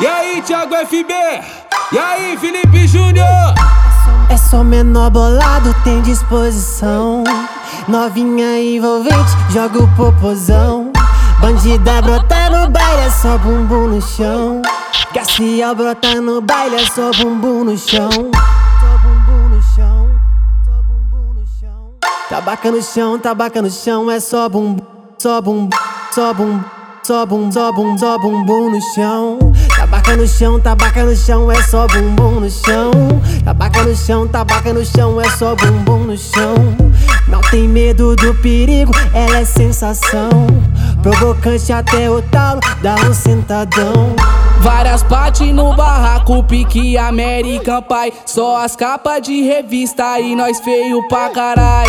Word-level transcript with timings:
E 0.00 0.06
aí, 0.06 0.42
Thiago 0.42 0.74
FB? 0.74 1.12
E 1.92 1.98
aí, 1.98 2.36
Felipe 2.36 2.86
Júnior? 2.86 3.54
É 4.28 4.36
só 4.36 4.62
menor 4.62 5.10
bolado, 5.10 5.74
tem 5.84 6.02
disposição. 6.02 7.24
Novinha 7.88 8.60
envolvente, 8.60 9.30
joga 9.50 9.82
o 9.82 9.96
popozão. 9.96 10.92
Bandida 11.40 12.02
brota 12.02 12.50
no 12.50 12.68
baile, 12.68 13.02
é 13.02 13.10
só 13.10 13.38
bumbum 13.38 13.88
no 13.88 14.02
chão. 14.02 14.62
Garcia 15.14 15.74
brota 15.74 16.20
no 16.20 16.40
baile, 16.40 16.76
é 16.76 16.86
só 16.86 17.10
bumbum 17.12 17.64
no 17.64 17.78
chão. 17.78 18.08
Tabaca 22.28 22.70
no 22.70 22.82
chão, 22.82 23.18
tabaca 23.18 23.62
no 23.62 23.70
chão, 23.70 24.10
é 24.10 24.18
só 24.18 24.48
bumbum, 24.48 24.84
só 25.16 25.40
bumbum, 25.40 25.70
só 26.16 26.32
bumbum, 26.32 26.64
só 27.02 27.26
bumbum, 27.26 27.52
só 27.52 27.70
bumbum, 27.70 27.98
só 27.98 28.18
bumbum 28.18 28.70
no 28.70 28.80
chão. 28.94 29.38
Tabaca 29.76 30.16
no 30.16 30.26
chão, 30.26 30.58
tabaca 30.58 31.04
no 31.04 31.14
chão, 31.14 31.52
é 31.52 31.62
só 31.64 31.86
bumbum 31.86 32.40
no 32.40 32.48
chão. 32.48 32.90
Tabaca 33.44 33.82
no 33.82 33.94
chão, 33.94 34.26
tabaca 34.26 34.72
no 34.72 34.82
chão, 34.82 35.20
é 35.20 35.28
só 35.28 35.54
bumbum 35.54 36.04
no 36.04 36.16
chão. 36.16 36.54
Não 37.28 37.42
tem 37.42 37.68
medo 37.68 38.16
do 38.16 38.34
perigo, 38.36 38.92
ela 39.12 39.40
é 39.40 39.44
sensação. 39.44 40.30
Provocante 41.02 41.70
até 41.70 42.08
o 42.08 42.22
talo, 42.22 42.60
dá 42.80 42.94
um 42.94 43.12
sentadão. 43.12 44.16
Várias 44.60 45.02
partes 45.02 45.52
no 45.52 45.76
barraco, 45.76 46.42
pique 46.44 46.96
American 46.96 47.82
Pie. 47.82 48.14
Só 48.24 48.64
as 48.64 48.74
capas 48.74 49.20
de 49.20 49.42
revista 49.42 50.18
e 50.18 50.34
nós 50.34 50.60
feio 50.60 51.06
pra 51.08 51.28
carai. 51.28 51.88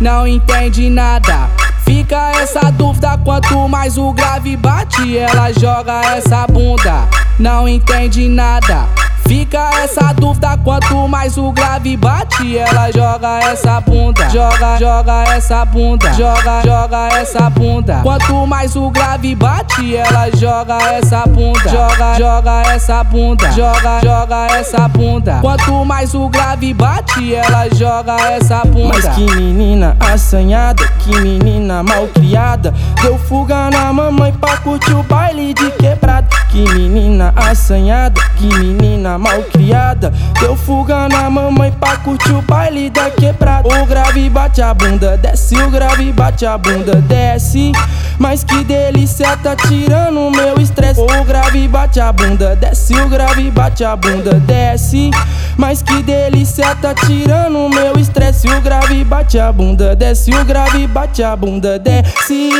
Não 0.00 0.26
entende 0.26 0.90
nada. 0.90 1.48
Fica 1.84 1.99
essa 2.16 2.70
dúvida, 2.70 3.16
quanto 3.24 3.68
mais 3.68 3.96
o 3.96 4.12
grave 4.12 4.56
bate, 4.56 5.16
ela 5.16 5.52
joga 5.52 6.00
essa 6.16 6.46
bunda. 6.46 7.08
Não 7.38 7.68
entende 7.68 8.28
nada. 8.28 8.86
Fica 9.30 9.70
essa 9.84 10.12
dúvida, 10.12 10.58
quanto 10.64 11.06
mais 11.06 11.38
o 11.38 11.52
grave 11.52 11.96
bate, 11.96 12.58
ela 12.58 12.90
joga 12.90 13.38
essa 13.38 13.80
bunda. 13.80 14.28
Joga, 14.28 14.76
joga 14.76 15.22
essa 15.36 15.64
bunda. 15.64 16.12
Joga, 16.14 16.62
joga 16.64 17.08
essa 17.16 17.48
bunda. 17.48 18.00
Quanto 18.02 18.44
mais 18.44 18.74
o 18.74 18.90
grave 18.90 19.36
bate, 19.36 19.94
ela 19.94 20.28
joga 20.34 20.78
essa 20.94 21.22
bunda. 21.28 21.68
Joga, 21.68 22.14
joga 22.18 22.62
essa 22.74 23.04
bunda. 23.04 23.52
Joga, 23.52 24.00
joga 24.02 24.46
essa 24.56 24.88
bunda. 24.88 25.38
Quanto 25.40 25.84
mais 25.84 26.12
o 26.12 26.28
grave 26.28 26.74
bate, 26.74 27.32
ela 27.32 27.68
joga 27.72 28.16
essa 28.32 28.62
bunda. 28.64 28.98
Mas 29.00 29.08
que 29.14 29.24
menina 29.36 29.96
assanhada, 30.00 30.84
que 30.98 31.20
menina 31.20 31.84
malcriada. 32.00 32.72
Deu 33.02 33.18
fuga 33.18 33.70
na 33.70 33.92
mamãe 33.92 34.32
pra 34.32 34.56
curtir 34.58 34.94
o 34.94 35.02
baile 35.02 35.52
de 35.52 35.70
quebrada. 35.72 36.28
Que 36.50 36.64
menina 36.74 37.32
assanhada, 37.36 38.20
que 38.36 38.46
menina 38.46 39.18
malcriada. 39.18 40.12
Deu 40.40 40.56
fuga 40.56 41.08
na 41.08 41.30
mamãe 41.30 41.70
pra 41.72 41.96
curtir 41.98 42.32
o 42.32 42.42
baile 42.42 42.90
da 42.90 43.10
quebrada. 43.10 43.68
O 43.68 43.86
grave 43.86 44.28
bate 44.28 44.62
a 44.62 44.74
bunda, 44.74 45.16
desce, 45.16 45.56
o 45.56 45.70
grave 45.70 46.12
bate 46.12 46.46
a 46.46 46.56
bunda, 46.56 46.96
desce. 46.96 47.72
Mas 48.18 48.42
que 48.42 48.64
delícia, 48.64 49.36
tá 49.36 49.54
tirando 49.54 50.20
o 50.20 50.30
meu 50.30 50.60
estresse. 50.60 51.00
O 51.00 51.24
grave 51.24 51.68
bate 51.68 52.00
a 52.00 52.12
bunda, 52.12 52.56
desce, 52.56 52.94
o 52.94 53.08
grave 53.08 53.50
bate 53.50 53.84
a 53.84 53.94
bunda, 53.94 54.34
desce. 54.34 55.10
Mas 55.56 55.82
que 55.82 56.02
delícia, 56.02 56.74
tá 56.76 56.94
tirando 56.94 57.58
o 57.58 57.68
meu 57.68 57.98
estresse. 57.98 58.48
O 58.48 58.60
grave 58.60 59.04
bate 59.04 59.38
a 59.38 59.52
bunda, 59.52 59.94
desce, 59.94 60.30
o 60.32 60.44
grave 60.44 60.86
bate 60.86 61.22
a 61.22 61.36
bunda, 61.36 61.78
desce. 61.78 62.50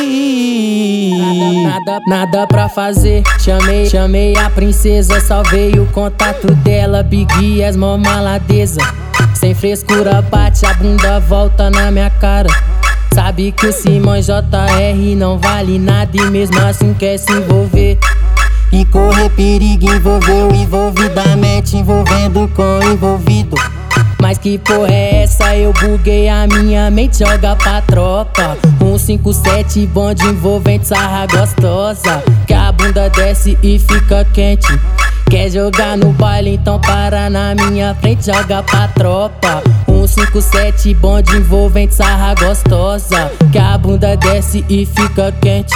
Nada, 1.65 2.01
nada 2.07 2.47
pra 2.47 2.69
fazer. 2.69 3.23
Chamei, 3.41 3.87
chamei 3.87 4.37
a 4.37 4.51
princesa, 4.51 5.21
salvei 5.21 5.73
o 5.79 5.87
contato 5.87 6.55
dela. 6.57 7.03
Big 7.03 7.65
as 7.65 7.77
mó 7.77 7.97
maladeza. 7.97 8.81
Sem 9.35 9.55
frescura, 9.55 10.23
bate 10.23 10.67
a 10.67 10.75
bunda, 10.75 11.21
volta 11.21 11.71
na 11.71 11.91
minha 11.91 12.11
cara. 12.11 12.49
Sabe 13.15 13.53
que 13.53 13.67
o 13.67 13.73
Simão 13.73 14.21
JR 14.21 15.17
não 15.17 15.39
vale 15.39 15.79
nada 15.79 16.17
e 16.17 16.31
mesmo 16.31 16.61
assim 16.61 16.95
quer 16.95 17.19
se 17.19 17.33
envolver. 17.33 17.99
E 18.73 18.85
correr 18.85 19.29
perigo 19.31 19.93
envolveu 19.93 20.55
envolvidamente, 20.55 21.77
envolvendo 21.77 22.49
com 22.55 22.81
envolvido. 22.83 23.57
Mas 24.21 24.39
que 24.39 24.59
porra 24.59 24.93
é 24.93 25.23
essa? 25.23 25.57
Eu 25.57 25.73
buguei 25.73 26.29
a 26.29 26.47
minha 26.47 26.91
mente, 26.91 27.19
joga 27.19 27.57
pra 27.57 27.81
tropa. 27.81 28.57
157 28.79 29.87
bonde 29.89 30.25
envolvente, 30.25 30.87
sarra 30.87 31.27
gostosa. 31.27 32.23
Que 32.47 32.55
a 32.55 32.71
bunda 32.71 33.09
desce 33.11 33.59
e 33.63 33.79
fica 33.79 34.25
quente. 34.33 34.69
Quer 35.29 35.51
jogar 35.51 35.97
no 35.97 36.13
baile, 36.13 36.55
então 36.55 36.79
para 36.81 37.31
na 37.31 37.55
minha 37.55 37.95
frente, 37.95 38.27
joga 38.27 38.63
pra 38.63 38.89
tropa. 38.89 39.63
157 39.87 40.95
bonde 40.95 41.37
envolvente, 41.37 41.95
sarra 41.95 42.35
gostosa. 42.35 43.33
Que 43.51 43.59
a 43.59 43.79
bunda 43.79 44.17
desce 44.17 44.65
e 44.69 44.87
fica 44.87 45.33
quente. 45.41 45.75